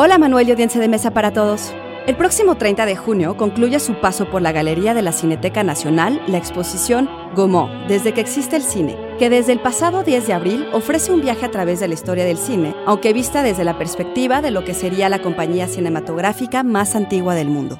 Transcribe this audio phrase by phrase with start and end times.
[0.00, 1.74] Hola Manuel y audiencia de mesa para todos.
[2.06, 6.22] El próximo 30 de junio concluye su paso por la Galería de la Cineteca Nacional
[6.28, 10.68] la exposición Gaumont, desde que existe el cine, que desde el pasado 10 de abril
[10.72, 14.40] ofrece un viaje a través de la historia del cine, aunque vista desde la perspectiva
[14.40, 17.76] de lo que sería la compañía cinematográfica más antigua del mundo.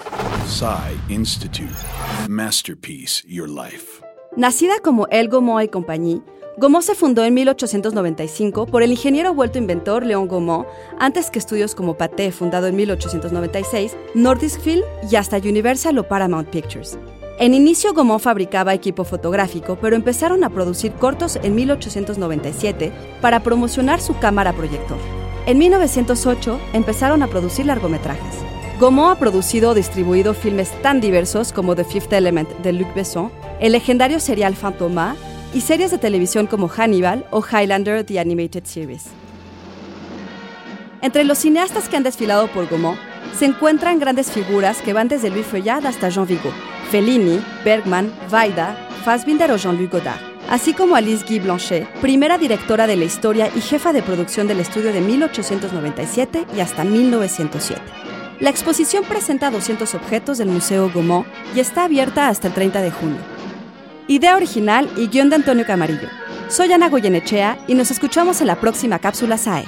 [1.09, 1.71] Institute.
[2.27, 4.08] Masterpiece Your Life.
[4.39, 5.31] Nacida como El
[5.65, 6.23] y Compagnie,
[6.59, 10.65] Gaumont se fundó en 1895 por el ingeniero vuelto inventor Léon Gaumont,
[11.01, 16.51] antes que estudios como Pathé, fundado en 1896, Nordisk Film y hasta Universal o Paramount
[16.51, 17.01] Pictures.
[17.41, 24.01] En inicio Gaumont fabricaba equipo fotográfico, pero empezaron a producir cortos en 1897 para promocionar
[24.01, 24.99] su cámara proyector.
[25.47, 28.37] En 1908 empezaron a producir largometrajes.
[28.81, 33.33] Gaumont ha producido o distribuido filmes tan diversos como The Fifth Element de Luc Besson,
[33.61, 35.17] el legendario serial Fantoma
[35.53, 39.07] y series de televisión como Hannibal o Highlander The Animated Series.
[41.01, 42.99] Entre los cineastas que han desfilado por Gaumont
[43.37, 46.53] se encuentran grandes figuras que van desde Louis Feuillade hasta Jean Vigo,
[46.91, 52.97] Fellini, Bergman, Vaida, Fassbinder o Jean-Luc Godard, así como Alice Guy Blanchet, primera directora de
[52.97, 57.81] la historia y jefa de producción del estudio de 1897 y hasta 1907.
[58.41, 62.91] La exposición presenta 200 objetos del Museo Gaumont y está abierta hasta el 30 de
[62.91, 63.38] junio.
[64.11, 66.09] Idea original y guion de Antonio Camarillo.
[66.49, 69.67] Soy Ana Goyenechea y nos escuchamos en la próxima cápsula SAE.